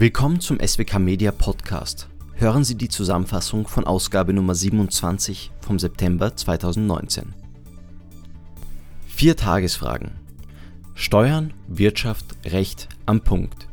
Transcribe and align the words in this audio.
Willkommen 0.00 0.38
zum 0.38 0.60
SWK 0.64 1.00
Media 1.00 1.32
Podcast. 1.32 2.08
Hören 2.34 2.62
Sie 2.62 2.76
die 2.76 2.88
Zusammenfassung 2.88 3.66
von 3.66 3.82
Ausgabe 3.82 4.32
Nummer 4.32 4.54
27 4.54 5.50
vom 5.60 5.80
September 5.80 6.36
2019. 6.36 7.34
Vier 9.08 9.34
Tagesfragen. 9.34 10.12
Steuern, 10.94 11.52
Wirtschaft, 11.66 12.26
Recht 12.44 12.88
am 13.06 13.22
Punkt. 13.22 13.66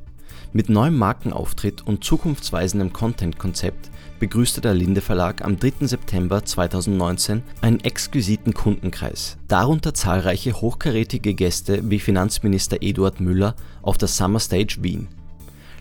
Mit 0.51 0.67
neuem 0.67 0.97
Markenauftritt 0.97 1.85
und 1.85 2.03
zukunftsweisendem 2.03 2.91
Content-Konzept 2.91 3.91
begrüßte 4.19 4.61
der 4.61 4.73
Linde 4.73 5.01
Verlag 5.01 5.45
am 5.45 5.59
3. 5.59 5.85
September 5.85 6.43
2019 6.43 7.43
einen 7.61 7.81
exquisiten 7.81 8.55
Kundenkreis, 8.55 9.37
darunter 9.47 9.93
zahlreiche 9.93 10.59
hochkarätige 10.59 11.35
Gäste 11.35 11.87
wie 11.87 11.99
Finanzminister 11.99 12.81
Eduard 12.81 13.21
Müller 13.21 13.55
auf 13.83 13.99
der 13.99 14.07
Summer 14.07 14.39
Stage 14.39 14.77
Wien. 14.81 15.07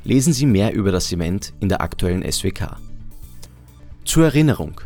Lesen 0.06 0.34
Sie 0.34 0.44
mehr 0.44 0.74
über 0.74 0.92
das 0.92 1.10
Event 1.12 1.54
in 1.60 1.70
der 1.70 1.80
aktuellen 1.80 2.30
SWK. 2.30 2.76
Zur 4.04 4.26
Erinnerung: 4.26 4.78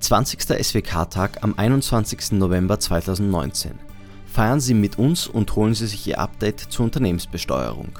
20. 0.00 0.40
SWK-Tag 0.60 1.44
am 1.44 1.54
21. 1.56 2.32
November 2.32 2.80
2019. 2.80 3.78
Feiern 4.26 4.58
Sie 4.58 4.74
mit 4.74 4.98
uns 4.98 5.28
und 5.28 5.54
holen 5.54 5.74
Sie 5.74 5.86
sich 5.86 6.08
Ihr 6.08 6.18
Update 6.18 6.58
zur 6.58 6.84
Unternehmensbesteuerung. 6.86 7.96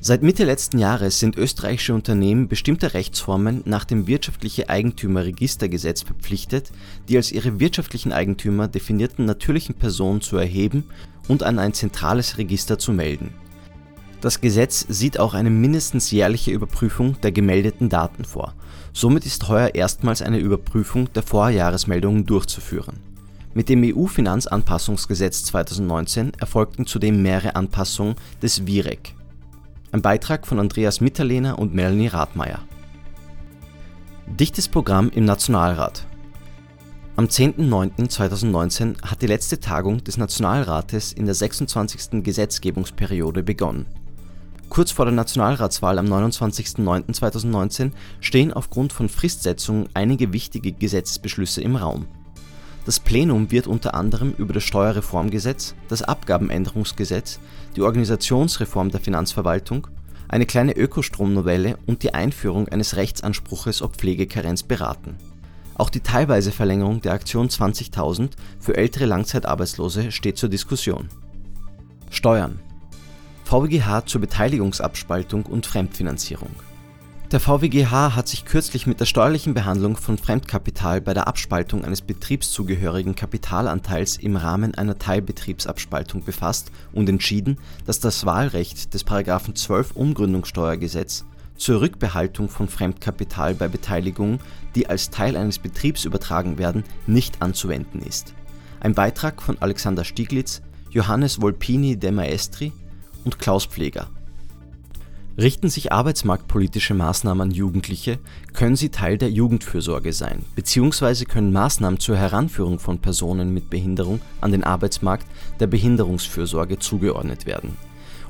Seit 0.00 0.24
Mitte 0.24 0.44
letzten 0.44 0.78
Jahres 0.78 1.20
sind 1.20 1.36
österreichische 1.36 1.94
Unternehmen 1.94 2.48
bestimmter 2.48 2.92
Rechtsformen 2.92 3.62
nach 3.66 3.84
dem 3.84 4.08
Wirtschaftliche 4.08 4.68
Eigentümerregistergesetz 4.68 6.02
verpflichtet, 6.02 6.72
die 7.08 7.16
als 7.16 7.30
ihre 7.30 7.60
wirtschaftlichen 7.60 8.12
Eigentümer 8.12 8.66
definierten 8.66 9.26
natürlichen 9.26 9.76
Personen 9.76 10.22
zu 10.22 10.36
erheben 10.38 10.82
und 11.28 11.44
an 11.44 11.60
ein 11.60 11.72
zentrales 11.72 12.36
Register 12.36 12.80
zu 12.80 12.92
melden. 12.92 13.32
Das 14.20 14.40
Gesetz 14.40 14.86
sieht 14.88 15.20
auch 15.20 15.34
eine 15.34 15.50
mindestens 15.50 16.10
jährliche 16.10 16.50
Überprüfung 16.50 17.20
der 17.20 17.32
gemeldeten 17.32 17.88
Daten 17.88 18.24
vor, 18.24 18.54
somit 18.92 19.26
ist 19.26 19.48
heuer 19.48 19.74
erstmals 19.74 20.22
eine 20.22 20.38
Überprüfung 20.38 21.12
der 21.12 21.22
Vorjahresmeldungen 21.22 22.24
durchzuführen. 22.24 22.98
Mit 23.54 23.68
dem 23.68 23.82
EU-Finanzanpassungsgesetz 23.84 25.44
2019 25.44 26.32
erfolgten 26.38 26.86
zudem 26.86 27.22
mehrere 27.22 27.56
Anpassungen 27.56 28.16
des 28.42 28.66
WIREG 28.66 29.16
ein 29.96 30.02
Beitrag 30.02 30.46
von 30.46 30.58
Andreas 30.58 31.00
Mitterlehner 31.00 31.58
und 31.58 31.74
Melanie 31.74 32.08
Rathmeier. 32.08 32.60
Dichtes 34.26 34.68
Programm 34.68 35.08
im 35.08 35.24
Nationalrat. 35.24 36.04
Am 37.16 37.24
10.09.2019 37.24 39.02
hat 39.02 39.22
die 39.22 39.26
letzte 39.26 39.58
Tagung 39.58 40.04
des 40.04 40.18
Nationalrates 40.18 41.14
in 41.14 41.24
der 41.24 41.34
26. 41.34 42.22
Gesetzgebungsperiode 42.22 43.42
begonnen. 43.42 43.86
Kurz 44.76 44.92
vor 44.92 45.06
der 45.06 45.14
Nationalratswahl 45.14 45.98
am 45.98 46.06
29.09.2019 46.06 47.90
stehen 48.20 48.52
aufgrund 48.52 48.92
von 48.92 49.08
Fristsetzungen 49.08 49.88
einige 49.94 50.32
wichtige 50.32 50.70
Gesetzesbeschlüsse 50.70 51.60
im 51.62 51.74
Raum 51.74 52.06
das 52.86 53.00
Plenum 53.00 53.50
wird 53.50 53.66
unter 53.66 53.94
anderem 53.94 54.32
über 54.38 54.52
das 54.54 54.62
Steuerreformgesetz, 54.62 55.74
das 55.88 56.02
Abgabenänderungsgesetz, 56.02 57.40
die 57.74 57.82
Organisationsreform 57.82 58.92
der 58.92 59.00
Finanzverwaltung, 59.00 59.88
eine 60.28 60.46
kleine 60.46 60.76
Ökostromnovelle 60.76 61.78
und 61.86 62.04
die 62.04 62.14
Einführung 62.14 62.68
eines 62.68 62.94
Rechtsanspruches 62.94 63.82
auf 63.82 63.90
Pflegekarenz 63.94 64.62
beraten. 64.62 65.16
Auch 65.74 65.90
die 65.90 65.98
teilweise 65.98 66.52
Verlängerung 66.52 67.00
der 67.00 67.12
Aktion 67.12 67.48
20.000 67.48 68.30
für 68.60 68.76
ältere 68.76 69.06
Langzeitarbeitslose 69.06 70.12
steht 70.12 70.38
zur 70.38 70.48
Diskussion. 70.48 71.08
Steuern 72.10 72.60
VWGH 73.46 74.06
zur 74.06 74.20
Beteiligungsabspaltung 74.20 75.46
und 75.46 75.66
Fremdfinanzierung 75.66 76.50
der 77.32 77.40
VWGH 77.40 78.14
hat 78.14 78.28
sich 78.28 78.44
kürzlich 78.44 78.86
mit 78.86 79.00
der 79.00 79.04
steuerlichen 79.04 79.52
Behandlung 79.52 79.96
von 79.96 80.16
Fremdkapital 80.16 81.00
bei 81.00 81.12
der 81.12 81.26
Abspaltung 81.26 81.84
eines 81.84 82.00
betriebszugehörigen 82.00 83.16
Kapitalanteils 83.16 84.16
im 84.16 84.36
Rahmen 84.36 84.76
einer 84.76 84.96
Teilbetriebsabspaltung 84.96 86.22
befasst 86.22 86.70
und 86.92 87.08
entschieden, 87.08 87.58
dass 87.84 87.98
das 87.98 88.26
Wahlrecht 88.26 88.94
des§ 88.94 89.06
12 89.54 89.96
Umgründungssteuergesetz 89.96 91.24
zur 91.56 91.80
Rückbehaltung 91.80 92.48
von 92.48 92.68
Fremdkapital 92.68 93.56
bei 93.56 93.66
Beteiligungen, 93.66 94.38
die 94.76 94.88
als 94.88 95.10
Teil 95.10 95.36
eines 95.36 95.58
Betriebs 95.58 96.04
übertragen 96.04 96.58
werden, 96.58 96.84
nicht 97.08 97.42
anzuwenden 97.42 98.02
ist. 98.02 98.34
Ein 98.78 98.94
Beitrag 98.94 99.42
von 99.42 99.56
Alexander 99.58 100.04
Stieglitz, 100.04 100.62
Johannes 100.90 101.40
Volpini 101.40 101.96
de 101.96 102.12
Maestri 102.12 102.72
und 103.26 103.38
Klaus 103.38 103.66
Pfleger 103.66 104.08
Richten 105.38 105.68
sich 105.68 105.92
arbeitsmarktpolitische 105.92 106.94
Maßnahmen 106.94 107.48
an 107.48 107.50
Jugendliche, 107.50 108.18
können 108.54 108.74
sie 108.74 108.88
Teil 108.88 109.18
der 109.18 109.30
Jugendfürsorge 109.30 110.14
sein 110.14 110.42
bzw. 110.54 111.26
können 111.26 111.52
Maßnahmen 111.52 112.00
zur 112.00 112.16
Heranführung 112.16 112.78
von 112.78 113.00
Personen 113.00 113.52
mit 113.52 113.68
Behinderung 113.68 114.22
an 114.40 114.52
den 114.52 114.64
Arbeitsmarkt 114.64 115.26
der 115.60 115.66
Behinderungsfürsorge 115.66 116.78
zugeordnet 116.78 117.44
werden. 117.44 117.76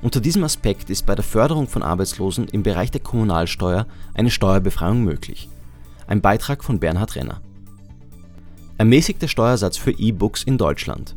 Unter 0.03 0.21
diesem 0.21 0.43
Aspekt 0.43 0.91
ist 0.91 1.07
bei 1.07 1.15
der 1.15 1.25
Förderung 1.25 1.69
von 1.69 1.85
Arbeitslosen 1.85 2.49
im 2.49 2.65
Bereich 2.65 2.91
der 2.91 3.01
Kommunalsteuer 3.01 3.87
eine 4.15 4.31
Steuerbefreiung 4.31 5.05
möglich. 5.05 5.49
Ein 6.09 6.21
Beitrag 6.21 6.65
von 6.65 6.81
Bernhard 6.81 7.15
Renner. 7.15 7.41
Ermäßigter 8.79 9.29
Steuersatz 9.29 9.77
für 9.77 9.93
E-Books 9.93 10.43
in 10.43 10.59
Deutschland 10.59 11.15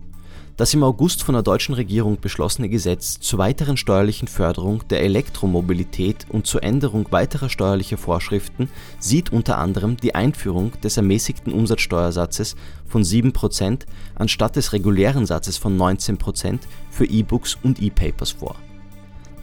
das 0.59 0.73
im 0.73 0.83
August 0.83 1.23
von 1.23 1.31
der 1.31 1.41
deutschen 1.41 1.73
Regierung 1.73 2.19
beschlossene 2.19 2.67
Gesetz 2.67 3.17
zur 3.21 3.39
weiteren 3.39 3.77
steuerlichen 3.77 4.27
Förderung 4.27 4.85
der 4.89 5.01
Elektromobilität 5.03 6.25
und 6.27 6.47
zur 6.47 6.63
Änderung 6.63 7.09
weiterer 7.11 7.47
steuerlicher 7.47 7.97
Vorschriften 7.97 8.67
sieht 8.99 9.31
unter 9.31 9.57
anderem 9.57 9.95
die 9.95 10.15
Einführung 10.15 10.73
des 10.81 10.97
ermäßigten 10.97 11.53
Umsatzsteuersatzes 11.53 12.57
von 12.85 13.03
7% 13.03 13.85
anstatt 14.15 14.57
des 14.57 14.73
regulären 14.73 15.25
Satzes 15.25 15.57
von 15.57 15.77
19% 15.77 16.59
für 16.89 17.05
E-Books 17.05 17.57
und 17.63 17.81
E-Papers 17.81 18.31
vor. 18.31 18.57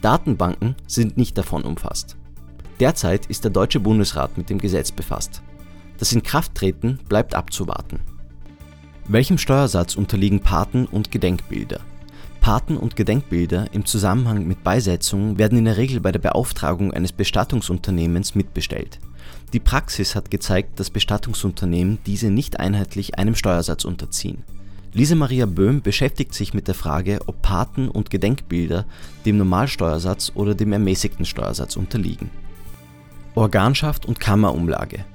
Datenbanken 0.01 0.75
sind 0.85 1.17
nicht 1.17 1.35
davon 1.35 1.63
umfasst. 1.63 2.15
Derzeit 2.79 3.25
ist 3.25 3.43
der 3.43 3.49
Deutsche 3.49 3.79
Bundesrat 3.79 4.37
mit 4.37 4.51
dem 4.51 4.59
Gesetz 4.59 4.91
befasst. 4.91 5.41
Das 5.97 6.11
Inkrafttreten 6.11 6.99
bleibt 7.09 7.33
abzuwarten 7.33 8.01
welchem 9.09 9.37
Steuersatz 9.37 9.95
unterliegen 9.95 10.41
Paten 10.41 10.85
und 10.85 11.11
Gedenkbilder? 11.11 11.79
Paten 12.41 12.75
und 12.75 12.97
Gedenkbilder 12.97 13.67
im 13.71 13.85
Zusammenhang 13.85 14.45
mit 14.45 14.63
Beisetzungen 14.63 15.37
werden 15.37 15.57
in 15.57 15.65
der 15.65 15.77
Regel 15.77 16.01
bei 16.01 16.11
der 16.11 16.19
Beauftragung 16.19 16.93
eines 16.93 17.13
Bestattungsunternehmens 17.13 18.35
mitbestellt. 18.35 18.99
Die 19.53 19.61
Praxis 19.61 20.13
hat 20.13 20.29
gezeigt, 20.29 20.77
dass 20.79 20.89
Bestattungsunternehmen 20.89 21.99
diese 22.05 22.29
nicht 22.29 22.59
einheitlich 22.59 23.17
einem 23.17 23.35
Steuersatz 23.35 23.85
unterziehen. 23.85 24.43
Lise 24.93 25.15
Maria 25.15 25.45
Böhm 25.45 25.81
beschäftigt 25.81 26.33
sich 26.33 26.53
mit 26.53 26.67
der 26.67 26.75
Frage, 26.75 27.19
ob 27.27 27.41
Paten 27.41 27.87
und 27.87 28.09
Gedenkbilder 28.09 28.85
dem 29.25 29.37
Normalsteuersatz 29.37 30.33
oder 30.35 30.53
dem 30.53 30.73
ermäßigten 30.73 31.25
Steuersatz 31.25 31.77
unterliegen. 31.77 32.29
Organschaft 33.35 34.05
und 34.05 34.19
Kammerumlage 34.19 35.05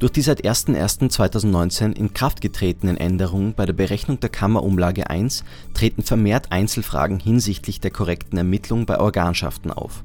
durch 0.00 0.12
die 0.12 0.22
seit 0.22 0.44
01.01.2019 0.44 1.92
in 1.92 2.14
Kraft 2.14 2.40
getretenen 2.40 2.96
Änderungen 2.96 3.52
bei 3.52 3.66
der 3.66 3.74
Berechnung 3.74 4.18
der 4.18 4.30
Kammerumlage 4.30 5.08
1 5.10 5.44
treten 5.74 6.02
vermehrt 6.02 6.50
Einzelfragen 6.50 7.20
hinsichtlich 7.20 7.80
der 7.80 7.90
korrekten 7.90 8.38
Ermittlung 8.38 8.86
bei 8.86 8.98
Organschaften 8.98 9.70
auf. 9.70 10.02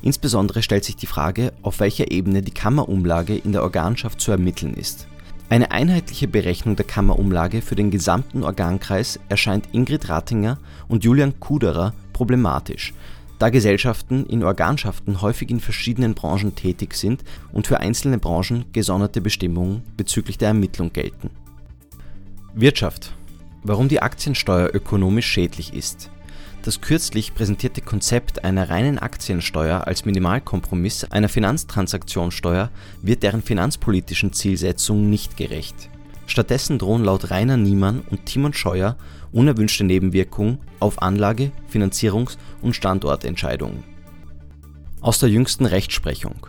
Insbesondere 0.00 0.62
stellt 0.62 0.84
sich 0.84 0.96
die 0.96 1.06
Frage, 1.06 1.52
auf 1.62 1.80
welcher 1.80 2.10
Ebene 2.10 2.42
die 2.42 2.50
Kammerumlage 2.50 3.36
in 3.36 3.52
der 3.52 3.62
Organschaft 3.62 4.20
zu 4.20 4.30
ermitteln 4.30 4.74
ist. 4.74 5.06
Eine 5.50 5.70
einheitliche 5.70 6.28
Berechnung 6.28 6.74
der 6.74 6.86
Kammerumlage 6.86 7.60
für 7.60 7.76
den 7.76 7.90
gesamten 7.90 8.42
Organkreis 8.42 9.20
erscheint 9.28 9.68
Ingrid 9.72 10.08
Rattinger 10.08 10.58
und 10.88 11.04
Julian 11.04 11.38
Kuderer 11.40 11.92
problematisch 12.14 12.94
da 13.38 13.50
Gesellschaften 13.50 14.26
in 14.26 14.42
Organschaften 14.42 15.20
häufig 15.20 15.50
in 15.50 15.60
verschiedenen 15.60 16.14
Branchen 16.14 16.54
tätig 16.54 16.94
sind 16.94 17.22
und 17.52 17.66
für 17.66 17.80
einzelne 17.80 18.18
Branchen 18.18 18.64
gesonderte 18.72 19.20
Bestimmungen 19.20 19.82
bezüglich 19.96 20.38
der 20.38 20.48
Ermittlung 20.48 20.92
gelten. 20.92 21.30
Wirtschaft. 22.54 23.12
Warum 23.62 23.88
die 23.88 24.00
Aktiensteuer 24.00 24.70
ökonomisch 24.72 25.26
schädlich 25.26 25.74
ist. 25.74 26.10
Das 26.62 26.80
kürzlich 26.80 27.34
präsentierte 27.34 27.80
Konzept 27.80 28.44
einer 28.44 28.70
reinen 28.70 28.98
Aktiensteuer 28.98 29.86
als 29.86 30.04
Minimalkompromiss 30.04 31.04
einer 31.04 31.28
Finanztransaktionssteuer 31.28 32.70
wird 33.02 33.22
deren 33.22 33.42
finanzpolitischen 33.42 34.32
Zielsetzungen 34.32 35.10
nicht 35.10 35.36
gerecht 35.36 35.90
Stattdessen 36.26 36.78
drohen 36.78 37.04
laut 37.04 37.30
Rainer 37.30 37.56
Niemann 37.56 38.02
und 38.10 38.26
Timon 38.26 38.52
Scheuer 38.52 38.96
unerwünschte 39.32 39.84
Nebenwirkungen 39.84 40.58
auf 40.80 41.00
Anlage 41.00 41.52
Finanzierungs 41.68 42.36
und 42.62 42.74
Standortentscheidungen. 42.74 43.84
Aus 45.00 45.20
der 45.20 45.28
jüngsten 45.28 45.66
Rechtsprechung: 45.66 46.46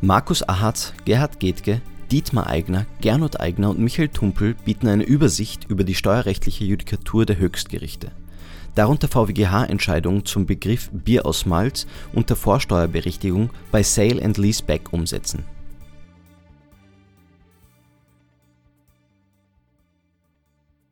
Markus 0.00 0.46
Ahatz, 0.48 0.92
Gerhard 1.04 1.38
Gethke, 1.38 1.80
Dietmar 2.10 2.48
Eigner, 2.48 2.86
Gernot 3.00 3.40
Eigner 3.40 3.70
und 3.70 3.78
Michael 3.78 4.08
Tumpel 4.08 4.54
bieten 4.64 4.88
eine 4.88 5.04
Übersicht 5.04 5.64
über 5.68 5.84
die 5.84 5.94
steuerrechtliche 5.94 6.64
Judikatur 6.64 7.24
der 7.24 7.38
Höchstgerichte. 7.38 8.10
darunter 8.74 9.06
VWGH-Entscheidung 9.06 10.24
zum 10.24 10.46
Begriff 10.46 10.90
Bier 10.92 11.26
aus 11.26 11.46
Malz 11.46 11.86
unter 12.12 12.36
Vorsteuerberichtigung 12.36 13.50
bei 13.70 13.82
Sale 13.82 14.22
and 14.24 14.38
Leaseback 14.38 14.92
umsetzen 14.92 15.44